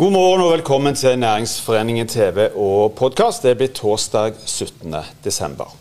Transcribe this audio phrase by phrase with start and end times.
[0.00, 3.42] God morgen og velkommen til Næringsforeningen TV og podkast.
[3.44, 4.94] Det blir torsdag 17.
[5.24, 5.74] desember.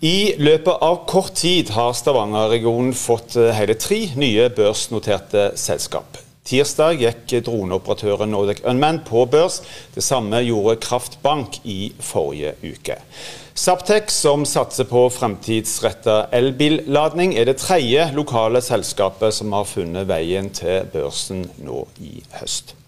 [0.00, 6.16] I løpet av kort tid har Stavanger-regionen fått eh, hele tre nye børsnoterte selskap.
[6.48, 9.60] Tirsdag gikk droneoperatøren Nordic Unman på børs.
[9.92, 13.02] Det samme gjorde Kraftbank i forrige uke.
[13.52, 20.48] Saptek, som satser på fremtidsretta elbilladning, er det tredje lokale selskapet som har funnet veien
[20.56, 22.78] til børsen nå i høst.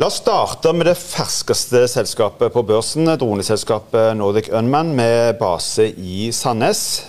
[0.00, 6.30] La oss starte med det ferskeste selskapet på børsen, droneselskapet Nordic Unman med base i
[6.32, 7.02] Sandnes.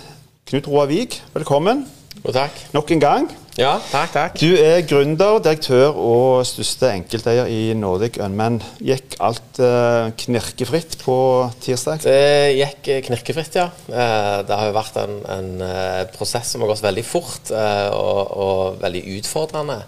[0.50, 1.86] Knut Roar Vik, velkommen.
[2.20, 2.58] Og takk.
[2.76, 3.30] Nok en gang.
[3.56, 4.36] Ja, takk, takk.
[4.36, 8.60] Du er gründer, direktør og største enkelteier i Nordic Unman.
[8.84, 11.16] Gikk alt uh, knirkefritt på
[11.64, 12.04] tirsdag?
[12.04, 13.70] Det gikk knirkefritt, ja.
[13.88, 18.22] Eh, det har jo vært en, en eh, prosess som har gått veldig fort og,
[18.36, 19.80] og veldig utfordrende.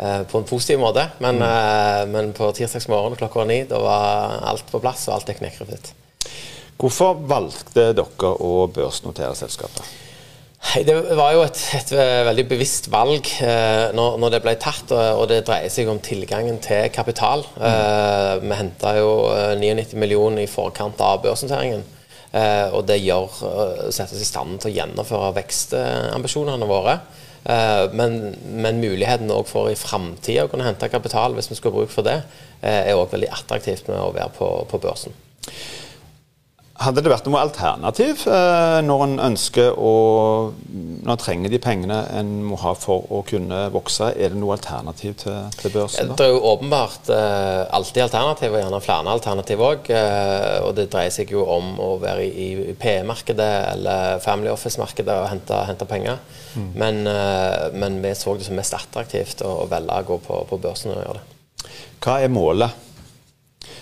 [0.00, 1.06] Eh, på en positiv måte.
[1.20, 2.10] Men, mm.
[2.12, 5.92] men på tirsdagsmorgen klokka ni da var alt på plass, og alt gikk knirkefritt.
[6.80, 9.84] Hvorfor valgte dere å børsnotere selskapet?
[10.60, 11.92] Det var jo et, et
[12.28, 16.60] veldig bevisst valg eh, når, når, det ble tatt, og, det dreier seg om tilgangen
[16.64, 17.44] til kapital.
[17.56, 17.64] Mm.
[17.68, 19.14] Eh, vi henta jo
[19.60, 21.84] 99 millioner i forkant av børsnoteringen.
[22.30, 23.40] Eh, og det gjør,
[23.90, 27.00] setter oss i stand til å gjennomføre vekstambisjonene våre.
[27.44, 31.84] Eh, men, men muligheten for i framtida å kunne hente kapital hvis vi skulle ha
[31.84, 32.20] bruk for det,
[32.60, 35.16] eh, er òg veldig attraktivt med å være på, på børsen.
[36.80, 39.92] Hadde det vært noe alternativ eh, når en ønsker å
[40.70, 44.56] Når en trenger de pengene en må ha for å kunne vokse, er det noe
[44.56, 46.08] alternativ til, til børsen?
[46.12, 46.16] Da?
[46.16, 49.90] Det er jo åpenbart eh, alltid alternativ, og gjerne flere alternativ òg.
[49.92, 55.16] Eh, og det dreier seg jo om å være i, i PE-markedet eller Family Office-markedet
[55.20, 56.20] og hente, hente penger.
[56.56, 56.70] Mm.
[56.80, 57.02] Men,
[57.76, 61.02] men, vi så det som mest attraktivt å velge å gå på, på børsen og
[61.02, 61.74] gjøre det.
[62.00, 62.89] Hva er målet?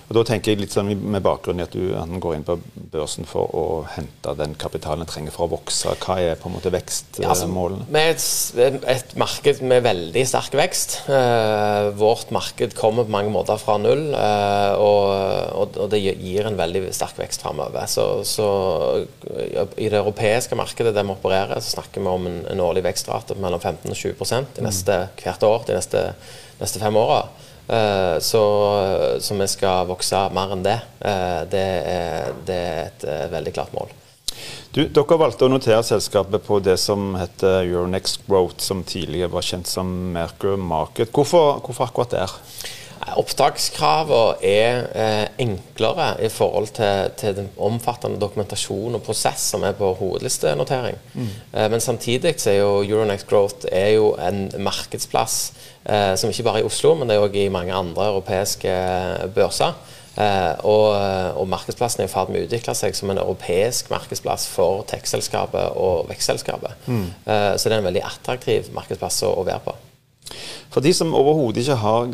[0.09, 2.55] Og Da tenker jeg litt sånn med bakgrunn i at du går inn på
[2.95, 5.93] børsen for å hente den kapitalen en trenger for å vokse.
[6.01, 7.27] Hva er på en måte vekstmålene?
[7.27, 7.49] Ja, altså,
[7.93, 10.95] med et, et, marked med veldig sterk vekst.
[11.13, 16.57] Eh, vårt marked kommer på mange måter fra null, eh, og, og, det gir en
[16.57, 17.85] veldig sterk vekst framover.
[17.93, 18.49] Så, så,
[19.77, 23.37] i det europeiske markedet der vi opererer, så snakker vi om en, en årlig vekstrate
[23.37, 26.07] på mellom 15 og 20 de neste, hvert år de neste,
[26.63, 27.27] neste fem åra.
[27.69, 28.43] Eh, så,
[29.21, 30.79] så, vi skal vokse mer enn det.
[31.05, 33.93] Eh, det er, det er et eh, veldig klart mål.
[34.73, 39.45] Du, dere valgte å notere selskapet på det som heter Euronext Growth, som tidligere var
[39.45, 41.13] kjent som Merkur Market.
[41.13, 42.37] Hvorfor, hvorfor akkurat der?
[43.19, 49.77] Opptakskravene er eh, enklere i forhold til, til, den omfattende dokumentasjon og prosess som er
[49.79, 50.99] på hovedlistenotering.
[51.15, 51.29] Mm.
[51.53, 55.39] Eh, men samtidig så er jo Euronext Growth er jo en markedsplass
[55.85, 58.75] eh, som ikke bare er i Oslo, men det er òg i mange andre europeiske
[59.35, 59.79] børser.
[60.19, 60.97] Eh, og,
[61.39, 65.77] og, markedsplassen er i ferd med å utvikle seg som en europeisk markedsplass for tech-selskapet
[65.79, 66.89] og vekstselskapet.
[66.91, 67.05] Mm.
[67.23, 69.77] Eh, så det er en veldig attraktiv markedsplass å, å være på.
[70.75, 72.11] For de som overhodet ikke har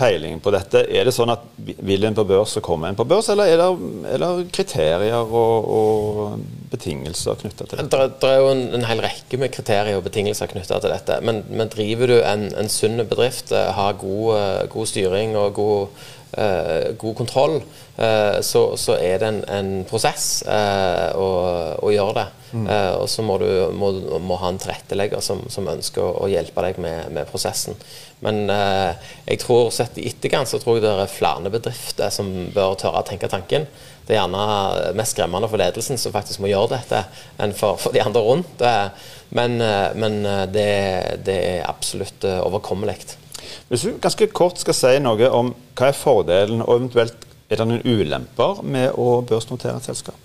[0.00, 0.82] peiling på dette.
[0.88, 3.60] Er det sånn at vil en på børs, så kommer en på børs, eller er
[3.60, 3.68] det,
[4.14, 8.06] er det kriterier og, og betingelser knytta til dette?
[8.20, 11.20] Det, er jo en, en, hel rekke med kriterier og betingelser knytta til dette.
[11.26, 15.52] Men, men, driver du en, en sunn bedrift, eh, har god, eh, god styring og
[15.58, 16.08] god
[16.98, 17.56] god kontroll,
[17.98, 21.30] uh, så, så, er det en, en prosess uh, å,
[21.82, 22.28] å, gjøre det.
[22.50, 22.64] Mm.
[22.98, 23.46] og så må du
[23.78, 23.92] må,
[24.26, 27.76] må ha en tilrettelegger som, som, ønsker å hjelpe deg med, med prosessen.
[28.26, 32.74] Men jeg tror sett i etterkant så tror jeg det er flere bedrifter som bør
[32.82, 33.68] tørre å tenke tanken.
[34.02, 37.04] Det er gjerne mest skremmende for ledelsen som faktisk må gjøre dette,
[37.38, 38.66] enn for, for de andre rundt.
[39.30, 39.56] men,
[40.02, 40.20] men
[40.50, 40.68] det,
[41.22, 42.98] det, er absolutt overkommelig.
[43.70, 47.66] Hvis du ganske kort skal si noe om hva er fordelen, og eventuelt er det
[47.70, 50.18] noen ulemper med å børsnotere et selskap?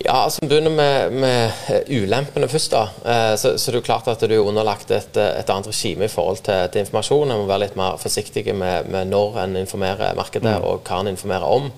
[0.00, 2.72] Ja, altså begynner med, med ulempene først.
[2.72, 6.06] da, eh, så, så, det er klart at du er underlagt et, et annet regime
[6.06, 7.34] i forhold til, til informasjon.
[7.34, 10.68] En må være litt mer forsiktig med, med når en informerer markedet, mm.
[10.70, 11.68] og hva en informerer om.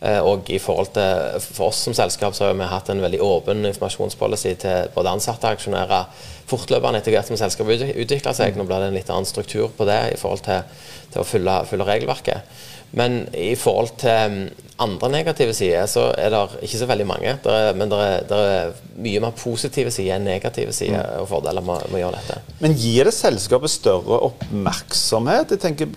[0.00, 3.20] Eh, og i forhold til For oss som selskap så har vi hatt en veldig
[3.20, 8.56] åpen informasjonspolicy til både ansatte og aksjonærer fortløpende etter hvert som selskapet utvikler seg.
[8.56, 10.64] Nå blir det en litt annen struktur på det i forhold til,
[11.12, 12.66] til å fylle, fylle, regelverket.
[12.96, 17.36] Men i forhold til mm, andre negative sider, så er det ikke så veldig mange.
[17.36, 21.20] Er, men det er, er, mye mer positive sider enn negative sider mm.
[21.22, 22.56] og fordeler med, med å gjøre dette.
[22.64, 25.54] Men gir det selskapet større oppmerksomhet?
[25.54, 25.92] Jeg tenker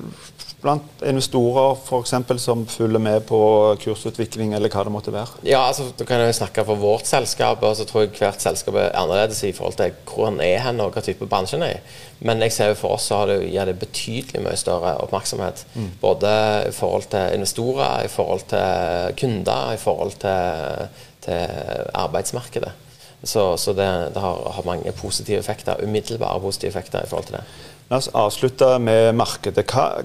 [0.63, 3.39] blant investorer for eksempel, som følger med på
[3.83, 5.43] kursutvikling, eller hva det måtte være?
[5.47, 7.63] Ja, altså, Da kan jeg snakke for vårt selskap.
[7.63, 10.79] og så tror jeg hvert selskap er annerledes i forhold til hvor en er hen
[10.79, 11.81] og hva type bransje en er i.
[12.23, 15.65] Men jeg ser jo for oss så har det, gir det betydelig mye større oppmerksomhet.
[15.75, 15.89] Mm.
[16.01, 16.31] Både
[16.69, 20.87] i forhold til investorer, i forhold til kunder, i forhold til,
[21.25, 22.71] til arbeidsmarkedet.
[23.23, 27.37] Så, så det, det har, har, mange positive effekter, umiddelbare positive effekter i forhold til
[27.37, 27.43] det.
[27.89, 29.65] La oss avslutte med markedet.
[29.69, 30.03] Hva,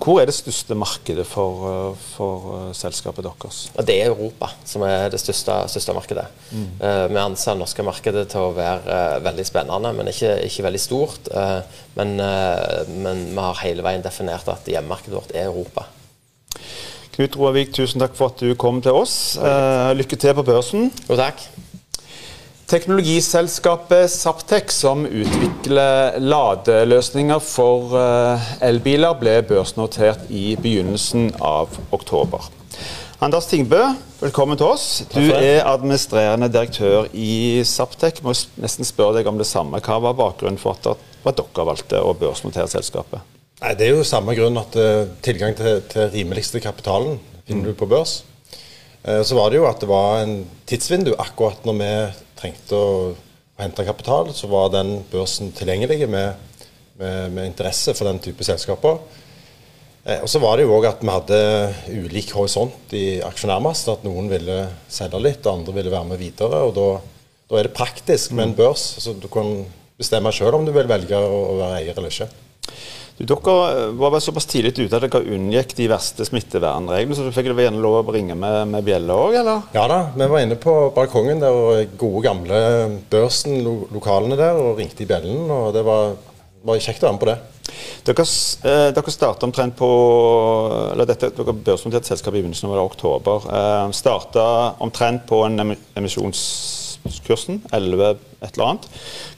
[0.00, 3.60] hvor er det største markedet for, for uh, selskapet deres?
[3.86, 6.26] Det er Europa som er det største, største markedet.
[6.50, 6.66] Mm.
[6.80, 10.66] Uh, vi anser det norske markedet til å være uh, veldig spennende, men ikke, ikke
[10.68, 11.30] veldig stort.
[11.94, 15.86] Men, men, vi har hele veien definert at hjemmemarkedet vårt er Europa.
[17.14, 19.36] Knut Roavik, tusen takk for at du kom til oss.
[19.94, 20.90] lykke til på børsen.
[21.06, 21.46] Jo, takk.
[22.64, 32.48] Teknologiselskapet Saptek, som utvikler ladeløsninger for eh, elbiler, ble børsnotert i begynnelsen av oktober.
[33.20, 33.82] Anders Tingbø,
[34.22, 34.86] velkommen til oss.
[35.12, 38.22] Du er administrerende direktør i Saptek.
[38.24, 39.84] Må nesten spørre deg om det samme.
[39.84, 40.88] Hva var bakgrunnen for at
[41.36, 43.20] dere valgte å børsnotere selskapet?
[43.60, 47.70] Nei, det er jo samme grunn at uh, tilgang til, til rimeligste kapitalen finner mm.
[47.70, 48.22] du på børs.
[49.04, 50.38] Uh, så var det jo at det var en
[50.68, 51.94] tidsvindu akkurat når vi
[52.44, 56.56] trengte å, å hente kapital, så var den børsen tilgjengelig med,
[57.00, 59.00] med, med interesse for den type selskaper.
[60.04, 61.40] Eh, og så var det jo òg at vi hadde
[62.04, 63.94] ulik horisont i aksjonærmassen.
[63.96, 64.60] At noen ville
[64.92, 66.60] selge litt, andre ville være med videre.
[66.68, 66.88] og da,
[67.50, 68.84] da er det praktisk med en børs.
[69.00, 69.64] så Du kan
[69.98, 72.28] bestemme sjøl om du vil velge å være eier eller ikke.
[73.14, 77.30] Du, dere var bare såpass tidlig ute at dere unngikk de verste smittevernreglene, så du
[77.34, 79.68] fikk gjerne lov å ringe med, med bjelle òg, eller?
[79.76, 82.58] Ja da, vi var inne på balkongen der og gode gamle
[83.12, 85.46] Børsen, lo lokalene der, og ringte i bjellen.
[85.46, 86.16] Og det var,
[86.66, 87.38] var kjekt å være med på det.
[88.04, 88.26] Dere,
[88.66, 89.90] eh, dere starta omtrent på
[90.90, 93.46] eller dette, Dere børsnoterte selskapet i begynnelsen av oktober.
[93.46, 94.48] Eh, starta
[94.82, 96.42] omtrent på en emisjons
[97.26, 98.88] kursen, 11 et eller annet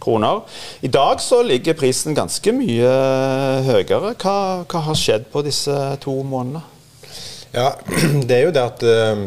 [0.03, 0.43] kroner.
[0.83, 2.93] I dag så ligger prisen ganske mye
[3.67, 4.15] høyere.
[4.15, 4.37] Hva,
[4.67, 6.65] hva har skjedd på disse to månedene?
[7.57, 7.73] Ja,
[8.29, 9.23] det er jo det at uh,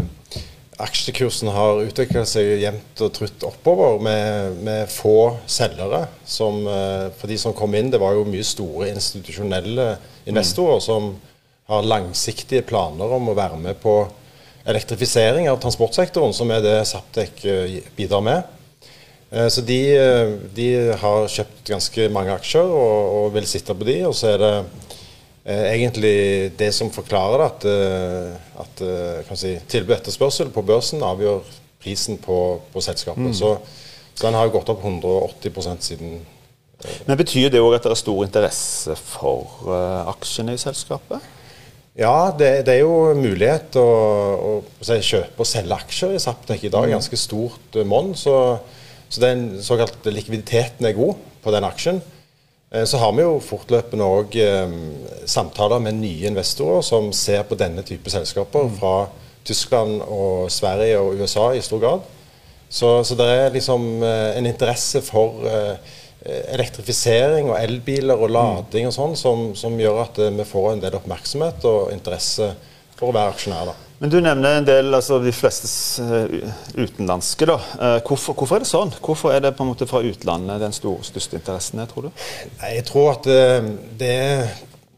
[0.84, 6.06] aksjekursen har utvikla seg jevnt og trutt oppover med, med få selgere.
[6.28, 9.96] Som, uh, for de som kom inn, det var jo mye store institusjonelle
[10.30, 10.86] investorer mm.
[10.86, 11.12] som
[11.70, 14.02] har langsiktige planer om å være med på
[14.70, 18.56] elektrifisering av transportsektoren, som er det Saptek eh, bidrar med.
[19.32, 20.70] Eh, så de, eh, de,
[21.02, 24.00] har kjøpt ganske mange aksjer og, og, vil sitte på de.
[24.10, 24.54] Og så er det
[25.50, 26.18] egentlig
[26.60, 27.76] det som forklarer det,
[28.62, 28.82] at,
[29.24, 31.48] at si, tilbud og etterspørsel på børsen avgjør
[31.82, 33.32] prisen på, på selskapet.
[33.32, 33.34] Mm.
[33.34, 33.56] Så,
[34.14, 36.20] så, den har jo gått opp 180% siden
[37.08, 41.24] Men Betyr det òg at det er stor interesse for uh, aksjene i selskapet?
[42.00, 46.64] Ja, det, det, er jo mulighet å, å, å kjøpe og selge aksjer i Saptek
[46.64, 46.88] i dag.
[46.88, 46.94] Mm.
[46.96, 48.14] Ganske stort uh, monn.
[48.16, 48.36] Så,
[49.12, 52.00] så den såkalte likviditeten er god på den aksjen.
[52.72, 54.78] Uh, så har vi jo fortløpende òg um,
[55.28, 58.80] samtaler med nye investorer som ser på denne type selskaper mm.
[58.80, 58.96] fra
[59.50, 62.08] Tyskland og Sverige og USA i stor grad.
[62.70, 65.96] Så, så det er liksom en interesse for Eh,
[66.28, 70.82] elektrifisering og elbiler og lading og sånn som, som, gjør at eh, vi får en
[70.84, 72.50] del oppmerksomhet og interesse
[73.00, 73.70] for å være aksjonær.
[73.72, 73.76] da.
[74.00, 75.68] Men Du nevner en del, altså de fleste
[76.04, 77.48] uh, utenlandske.
[77.48, 77.58] da.
[78.08, 78.92] Hvorfor, hvorfor, er det sånn?
[79.00, 82.24] Hvorfor er det på en måte fra utlandet den store, største interessen er, tror du?
[82.64, 83.28] Jeg tror at
[84.00, 84.46] det er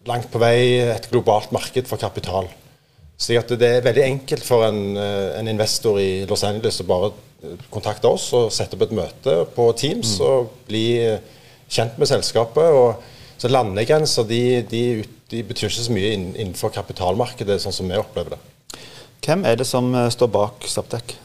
[0.10, 2.50] langt på vei et globalt marked for kapital.
[3.22, 7.12] Så det er veldig enkelt for en, en investor i Los Angeles å bare
[7.74, 10.26] kontakte oss og sette opp et møte på Teams mm.
[10.28, 10.86] og bli
[11.72, 12.70] kjent med selskapet.
[12.76, 13.02] Og,
[13.42, 14.84] så Landegrenser de, de,
[15.32, 18.42] de, betyr ikke så mye innenfor kapitalmarkedet, sånn som vi opplever det.
[19.26, 21.16] Hvem er det som eh, står bak Saptek?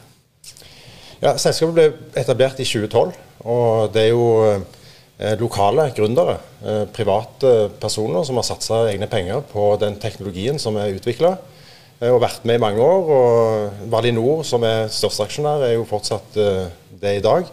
[1.20, 1.86] Ja, selskapet ble
[2.20, 3.12] etablert i 2012.
[3.48, 9.44] og Det er jo eh, lokale gründere, eh, private personer, som har satsa egne penger
[9.52, 11.36] på den teknologien som er utvikla.
[11.96, 13.12] Eh, og vært med i mange år.
[13.18, 16.66] og Valinor, som er største aksjonær, er jo fortsatt uh,
[17.00, 17.48] det i dag.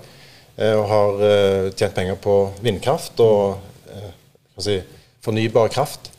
[0.57, 3.61] Uh, og har uh, tjent penger på vindkraft og
[4.61, 4.81] si,
[5.23, 6.11] fornybar kraft.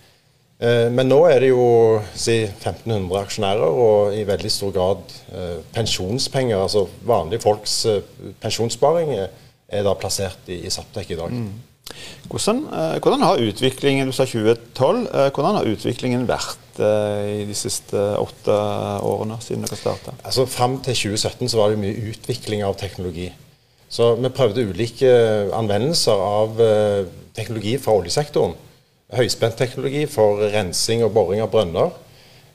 [0.97, 5.13] men nå er det jo si, 1500 aksjonærer, og i veldig stor grad
[5.75, 6.57] pensjonspenger.
[6.57, 7.75] Altså vanlige folks
[8.41, 11.31] pensjonssparing er da plassert i, i Saptek i dag.
[11.31, 11.93] Mm.
[12.31, 12.65] Hvordan,
[13.03, 18.55] hvordan, har utviklingen du sa 2012, hvordan har utviklingen vært Eh, i de siste åtte
[19.07, 20.15] årene siden dere starta?
[20.23, 23.31] Altså, Fram til 2017 så var det mye utvikling av teknologi.
[23.89, 25.11] Så vi prøvde ulike
[25.55, 27.05] anvendelser av eh,
[27.37, 28.57] teknologi fra oljesektoren.
[29.15, 31.93] høyspentteknologi for rensing og boring av brønner.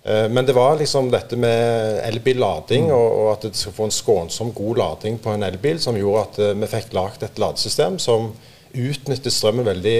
[0.03, 3.93] Eh, men det var liksom dette med elbillading og, og at det skal få en
[3.93, 7.99] skånsom, god lading på en elbil som gjorde at eh, vi fikk lagd et ladesystem
[7.99, 8.31] som
[8.73, 9.99] utnytter strømmen veldig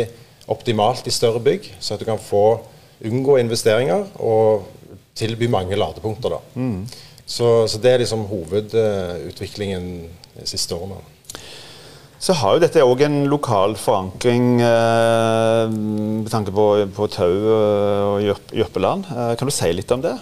[0.49, 2.59] optimalt i større bygg, så at du kan få
[3.05, 4.65] unngå investeringer og
[5.19, 6.35] tilby mange ladepunkter.
[6.35, 6.39] da.
[6.55, 6.83] Mm.
[7.25, 9.89] Så, så, det er liksom hovedutviklingen
[10.39, 10.97] de siste årene.
[12.19, 16.65] Så har jo dette òg en lokal forankring eh, med tanke på,
[16.95, 19.07] på Tau og Jørpeland.
[19.07, 20.17] Eh, kan du si litt om det?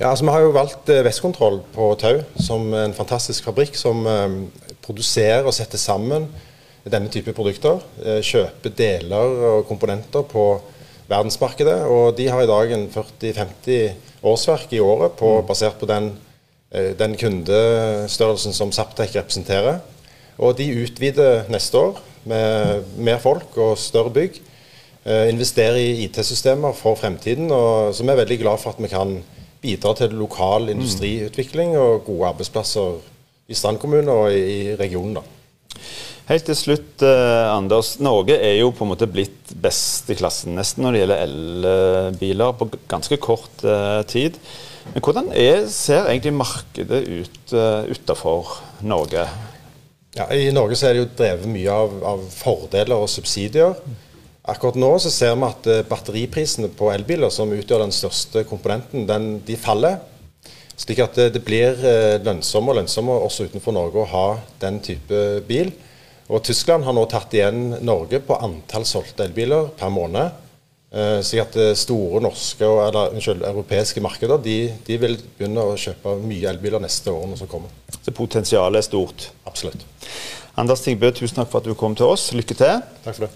[0.00, 4.04] Ja, altså Vi har jo valgt eh, Vestkontroll på Tau som en fantastisk fabrikk som
[4.04, 4.36] eh,
[4.84, 6.28] produserer og setter sammen
[6.84, 7.80] denne type produkter.
[8.02, 10.46] Eh, kjøper deler og komponenter på
[11.08, 11.78] verdensmarkedet.
[11.86, 15.48] Og de har i dag en 40-50 årsverk i året på, mm.
[15.48, 16.12] basert på den
[16.72, 19.82] Eh, den kundestørrelsen som Saptek representerer.
[20.40, 24.40] Og de utvider neste år med mer folk og større bygg.
[25.02, 27.50] Investere investerer i IT-systemer for fremtiden.
[27.50, 29.16] Og, så vi er veldig glad for at vi kan
[29.60, 33.00] bidra til lokal industriutvikling og gode arbeidsplasser
[33.48, 35.14] i Strand kommune og i, regionen.
[35.14, 35.20] da.
[36.28, 37.96] Helt til slutt, eh, Anders.
[37.98, 42.54] Norge er jo på en måte blitt best i klassen nesten når det gjelder elbiler
[42.58, 44.38] på ganske kort eh, tid.
[44.92, 48.54] Men hvordan er, ser egentlig markedet ut eh, utenfor
[48.86, 49.26] Norge?
[50.14, 53.74] Ja, I Norge så er det jo drevet mye av, av fordeler og subsidier.
[54.42, 59.06] Akkurat nå så ser vi at uh, batteriprisene på elbiler, som utgjør den største komponenten,
[59.06, 60.00] den, de faller.
[60.74, 64.26] Slik at det, det blir uh, lønnsommere og lønnsommere også utenfor Norge å ha
[64.64, 65.70] den type bil.
[66.30, 70.38] Og Tyskland har nå tatt igjen Norge på antall solgte elbiler per måned.
[71.24, 76.18] Så at eh, store norske eller, unnskyld, europeiske markeder de, de, vil begynne å kjøpe
[76.20, 77.72] mye elbiler neste årene som kommer.
[77.96, 79.30] Så potensialet er stort?
[79.48, 79.86] Absolutt.
[80.60, 82.26] Anders Tingbø, tusen takk for at du kom til oss.
[82.36, 82.84] Lykke til.
[83.06, 83.32] Takk for det.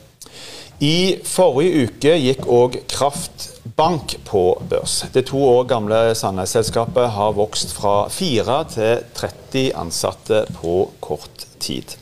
[0.85, 4.99] I forrige uke gikk òg Kraftbank på børs.
[5.14, 11.97] Det to år gamle Sandnes-selskapet har vokst fra fire til 30 ansatte på kort tid.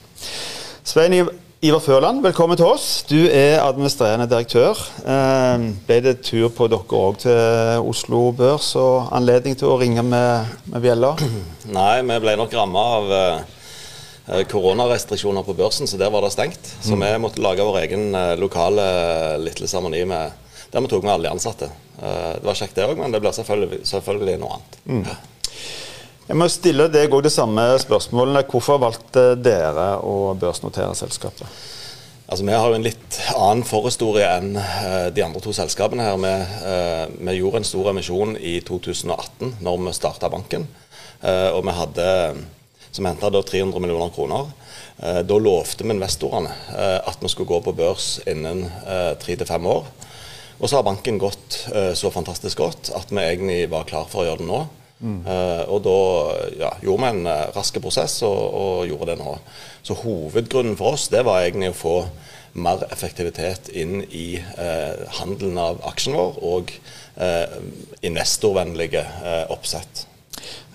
[0.84, 1.14] Svein
[1.64, 3.06] Ivar Førland, velkommen til oss.
[3.08, 4.76] Du er administrerende direktør.
[5.00, 10.04] Eh, ble det tur på dere òg til Oslo Børs og anledning til å ringe
[10.04, 11.14] med, med bjella?
[11.78, 16.68] Nei, vi ble nok ramma av eh, koronarestriksjoner på børsen, så der var det stengt.
[16.84, 17.06] Så mm.
[17.06, 21.30] vi måtte lage vår egen eh, lokale eh, lille seremoni der vi tok med alle
[21.30, 21.72] de ansatte.
[21.96, 24.82] Eh, det var kjekt det òg, men det blir selvfølgelig, selvfølgelig noe annet.
[24.84, 25.33] Mm.
[26.24, 28.46] Jeg må stille deg òg det samme spørsmålet.
[28.48, 31.44] Hvorfor valgte dere å børsnotere selskapet?
[32.24, 36.06] Altså, Vi har jo en litt annen forhistorie enn uh, de andre to selskapene.
[36.06, 36.16] her.
[36.16, 36.30] Vi,
[36.64, 40.64] uh, vi, gjorde en stor emisjon i 2018, når vi starta banken.
[41.20, 42.06] Uh, og vi hadde,
[42.88, 44.48] som henta 300 millioner kroner.
[44.96, 46.52] Da lovte vi investorene
[47.04, 48.62] at vi skulle gå på børs innen
[49.18, 49.88] tre til fem år.
[50.60, 51.56] Og så har banken gått
[51.98, 54.60] så fantastisk godt at vi egentlig var klar for å gjøre det nå.
[55.02, 55.96] Uh, og da
[56.56, 59.34] ja, gjorde vi en uh, rask prosess og, og, gjorde det nå.
[59.84, 61.96] Så hovedgrunnen for oss det var egentlig å få
[62.54, 66.76] mer effektivitet inn i uh, handelen av aksjen vår og
[68.02, 69.04] investorvennlige
[69.54, 70.00] oppsett.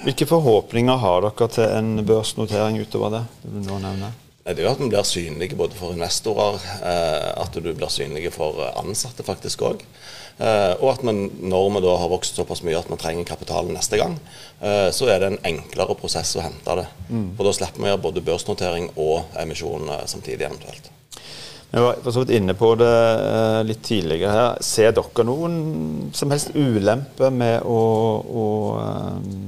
[0.05, 3.19] Hvilke forhåpninger har dere til en børsnotering utover det?
[3.43, 4.13] du nå nevner?
[4.45, 8.63] Det er jo at vi blir synlige både for investorer, at du blir synlige for
[8.79, 9.83] ansatte faktisk òg.
[10.39, 13.73] Eh, og at man, når vi da har vokst såpass mye at vi trenger kapitalen
[13.75, 14.15] neste gang,
[14.63, 16.85] eh, så er det en enklere prosess å hente det.
[17.09, 17.25] Mm.
[17.35, 20.87] For da slipper vi å gjøre både børsnotering og emisjon eh, samtidig eventuelt.
[21.69, 22.93] Jeg var for så vidt inne på det
[23.67, 24.61] litt tidligere her.
[24.65, 25.57] Ser dere noen
[26.17, 27.81] som helst ulempe med å,
[28.25, 28.45] å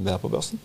[0.06, 0.62] være på børsen?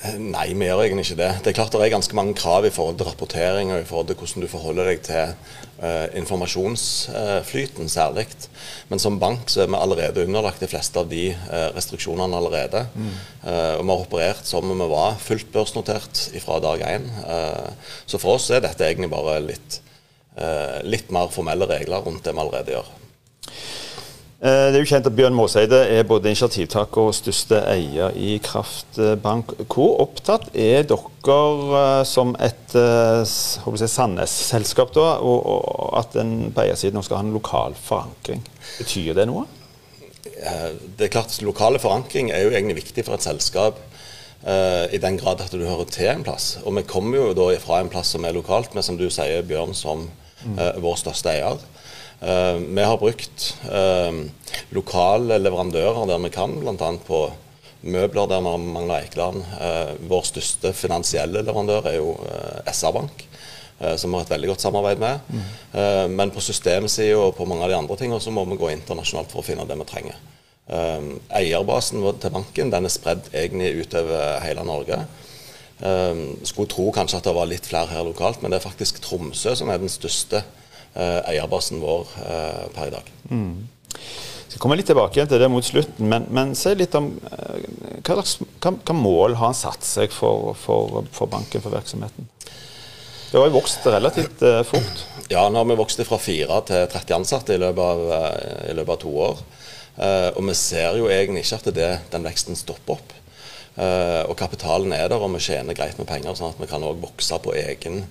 [0.00, 1.28] Nei, vi gjør egentlig ikke det.
[1.44, 4.06] Det er klart det er ganske mange krav i forhold til rapportering og i forhold
[4.08, 5.34] til hvordan du forholder deg til
[5.82, 8.24] uh, informasjonsflyten uh, særlig.
[8.88, 12.86] Men som bank så er vi allerede underlagt de fleste av de uh, restriksjonene allerede.
[12.94, 13.12] Mm.
[13.50, 17.06] og vi har operert som om vi var fullt børsnotert fra dag én.
[18.06, 19.80] så for oss er dette egentlig bare litt,
[20.84, 22.90] litt mer formelle regler rundt det vi allerede gjør.
[24.40, 28.38] Eh, det er jo kjent at Bjørn Måseide er både initiativtaker og største eier i
[28.40, 29.52] Kraftbank.
[29.68, 31.40] Hvor opptatt er dere
[31.76, 33.20] eh, som et eh,
[33.84, 38.40] Sandnes-selskap og at en på eiersiden skal ha en lokal forankring?
[38.78, 39.44] Betyr det noe?
[40.40, 43.76] Det er klart Lokale forankring er jo egentlig viktig for et selskap.
[44.40, 46.54] I den grad at du hører til en plass.
[46.64, 49.44] Og vi kommer jo da fra en plass som er lokalt, men som du sier
[49.44, 50.06] Bjørn som
[50.44, 50.60] mm.
[50.80, 51.60] vår største eier.
[52.20, 54.12] Uh, vi har brukt uh,
[54.76, 56.90] lokale leverandører der vi kan, bl.a.
[57.06, 57.20] på
[57.80, 59.40] møbler der vi mangler Eikeland.
[59.56, 62.14] Uh, vår største finansielle leverandør er jo
[62.68, 63.26] SR-Bank.
[63.96, 65.20] som vi har et veldig godt samarbeid med.
[65.32, 66.10] Mm.
[66.12, 69.32] Men på systemsida og på mange av de andre tingene så må vi gå internasjonalt
[69.32, 70.18] for å finne det vi trenger.
[71.32, 74.98] Eierbasen til banken den er spredd egentlig utover hele Norge.
[76.44, 79.56] Skulle tro kanskje at det var litt flere her lokalt, men det er faktisk Tromsø
[79.56, 80.44] som er den største
[80.94, 82.08] eierbasen vår
[82.74, 83.12] per i dag.
[83.30, 83.52] Mm.
[84.50, 87.66] Jeg skal komme litt tilbake til det mot slutten, men, men si litt om eh,
[88.02, 92.26] hva, hva, hva, mål har han satt seg for, for, for, banken, for virksomheten?
[93.30, 95.04] Det har jo vokst relativt uh, fort.
[95.30, 98.74] Ja, nå har vi vokst fra 4 til 30 ansatte i løpet av, uh, i
[98.74, 99.44] løpet av to år.
[99.94, 103.16] Uh, og vi ser jo egentlig ikke at det, den veksten stopper opp.
[103.80, 106.98] og kapitalen er der, og vi tjener greit med penger, sånn at vi kan òg
[107.00, 108.02] vokse på egen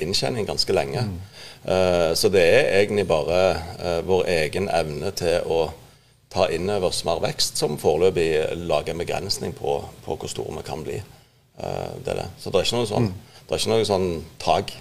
[0.00, 1.02] inntjening ganske lenge.
[1.04, 1.18] Mm.
[1.64, 3.40] Eh, så det er egentlig bare
[3.78, 5.60] eh, vår egen evne til å
[6.32, 8.30] ta inn over oss mer vekst som foreløpig
[8.70, 10.96] lager en begrensning på, på, hvor store vi kan bli.
[11.60, 12.28] Eh, det det.
[12.40, 13.38] Så det er ikke noe sånn, mm.
[13.44, 14.76] det er ikke noe sånn tak.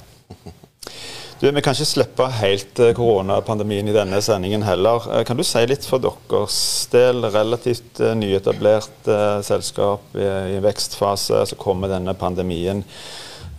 [1.40, 5.06] Du, Vi kan ikke slippe helt koronapandemien i denne sendingen heller.
[5.24, 6.58] Kan du si litt for deres
[6.92, 9.08] del, relativt nyetablert
[9.48, 12.84] selskap i, vekstfase, så kommer denne pandemien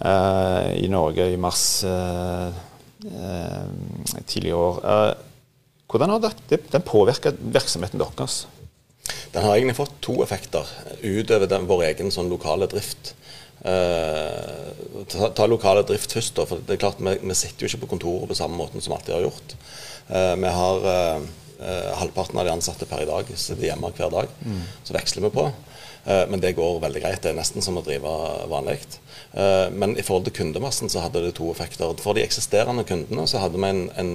[0.01, 2.49] i Norge i mars uh,
[3.05, 4.81] eh, tidligere år.
[4.85, 5.15] Eh,
[5.91, 8.47] hvordan har det, den påvirket virksomheten deres?
[9.33, 10.67] Den har egentlig fått to effekter
[11.03, 13.15] utover den, vår egen sånn lokale drift.
[13.61, 16.37] Eh, ta, ta, lokale drift først.
[16.39, 18.85] Da, for det er klart Vi, vi sitter jo ikke på kontoret på samme måten
[18.85, 19.57] som alltid har gjort.
[20.09, 21.27] Eh, vi har eh,
[21.67, 24.31] eh, Halvparten av de ansatte per i dag sitter hjemme hver dag.
[24.47, 24.63] Mm.
[24.85, 25.49] Så veksler vi på.
[26.05, 27.23] Eh, men det går veldig greit.
[27.23, 28.15] Det er nesten som å drive
[28.51, 28.79] vanlig.
[29.33, 31.93] Eh, men i forhold til kundemassen så hadde det to effekter.
[32.03, 34.15] For de eksisterende kundene så hadde vi en, en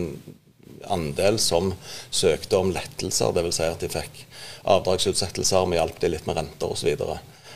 [0.92, 1.74] andel som
[2.14, 3.60] søkte om lettelser, dvs.
[3.60, 4.26] Si at de fikk
[4.76, 7.06] avdragsutsettelser, vi hjalp de litt med renter osv.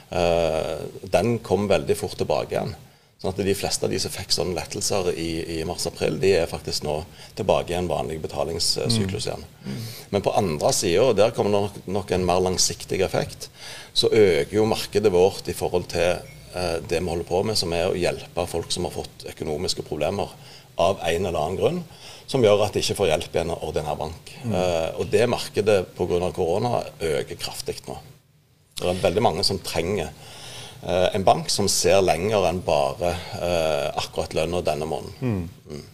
[0.10, 0.78] Eh,
[1.18, 2.78] den kom veldig fort tilbake igjen.
[3.20, 6.48] Sånn at De fleste av de som fikk sånne lettelser i, i mars-april, de er
[6.48, 7.02] faktisk nå
[7.36, 9.44] tilbake i en vanlig betalingssyklus igjen.
[9.66, 9.82] Mm.
[10.16, 13.50] Men på andre sida, og der kommer det nok, nok, en mer langsiktig effekt,
[13.92, 17.76] så øker jo markedet vårt i forhold til eh, det vi holder på med, som
[17.76, 20.32] er å hjelpe folk som har fått økonomiske problemer
[20.80, 21.84] av en eller annen grunn,
[22.30, 24.32] som gjør at de ikke får hjelp i en ordinær bank.
[24.46, 24.56] Mm.
[24.56, 26.32] Eh, og det markedet pga.
[26.32, 28.00] korona øker kraftig nå.
[28.80, 30.14] Det er veldig mange som trenger
[30.88, 35.16] en bank som ser lenger enn bare eh, akkurat lønna denne måneden.
[35.20, 35.74] Mm.
[35.76, 35.86] Mm.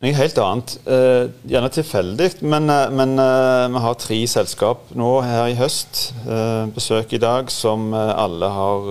[0.00, 0.74] Noe helt annet.
[0.88, 3.14] Eh, gjerne tilfeldig, men, men
[3.74, 6.06] vi har tre selskap nå her i høst.
[6.74, 8.88] besøk i dag som alle har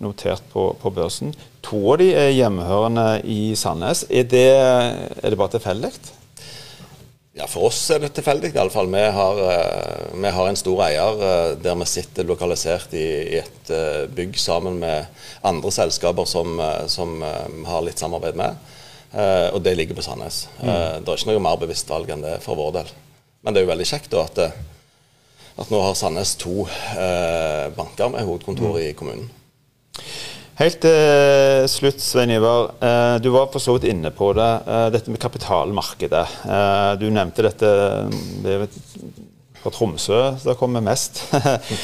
[0.00, 1.34] notert på, på, børsen.
[1.66, 4.06] To av de er hjemmehørende i Sandnes.
[4.08, 5.92] Er det, er det bare tilfeldig?
[7.36, 8.54] Ja, For oss er det tilfeldig.
[8.56, 8.88] iallfall.
[8.88, 13.40] Vi, har, uh, vi har en stor eier uh, der vi sitter lokalisert i, i
[13.42, 15.04] et uh, bygg sammen med
[15.44, 16.56] andre selskaper som,
[16.88, 18.56] som vi har litt samarbeid med.
[19.52, 20.48] og det ligger på Sandnes.
[20.58, 20.66] Mm.
[21.04, 22.90] det er ikke noe mer bevisst valg enn det for vår del.
[23.44, 24.40] Men det er jo veldig kjekt da, at,
[25.62, 26.66] at nå har Sandnes to
[27.78, 28.82] banker med hovedkontor mm.
[28.82, 29.30] i kommunen.
[30.56, 32.70] Helt til slutt, Svein Ivar.
[32.80, 34.48] Eh, du var for så vidt inne på det.
[34.64, 36.22] Eh, dette med kapitalmarkedet.
[36.48, 37.72] Eh, du nevnte dette
[38.40, 38.64] det er
[39.60, 41.26] fra Tromsø det kommer mest.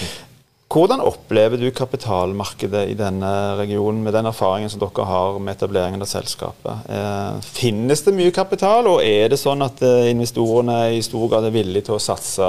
[0.73, 6.01] Hvordan opplever du kapitalmarkedet i denne regionen, med den erfaringen som dere har med etableringen
[6.01, 6.89] av selskapet?
[7.45, 11.91] Finnes det mye kapital, og er det sånn at investorene i stor grad er villige
[11.91, 12.49] til å satse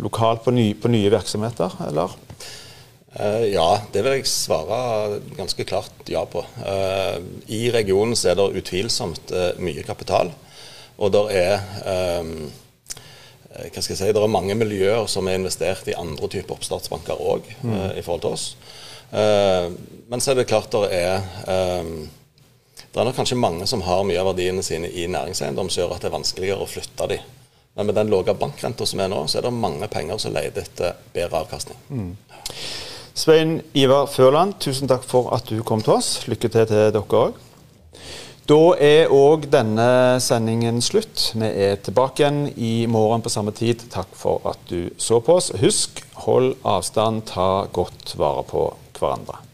[0.00, 2.16] lokalt på, nye, på nye virksomheter, eller?
[3.20, 6.42] Uh, ja, det vil jeg svare ganske klart ja på.
[6.60, 7.16] Uh,
[7.48, 10.32] I regionen så er det utvilsomt uh, mye kapital.
[10.96, 11.60] Og det er
[13.80, 17.74] si, det er mange miljøer som er investert i andre typer oppstartsbanker òg, mm.
[18.00, 18.46] i forhold til oss.
[19.12, 24.20] men så er det klart det er Det er nok kanskje mange som har mye
[24.20, 27.20] av verdiene sine i næringseiendom, som gjør at det er vanskeligere å flytte dem.
[27.76, 30.64] Men med den lave bankrenta som er nå, så er det mange penger som leter
[30.64, 31.76] etter bedre avkastning.
[31.90, 32.14] Mm.
[33.16, 36.26] Svein Ivar Førland, tusen takk for at du kom til oss.
[36.28, 37.38] Lykke til til dere òg.
[38.44, 41.30] Da er òg denne sendingen slutt.
[41.32, 43.88] Vi er tilbake igjen i morgen på samme tid.
[43.88, 45.48] Takk for at du så på oss.
[45.62, 48.68] Husk, hold avstand, ta godt vare på
[49.00, 49.45] hverandre.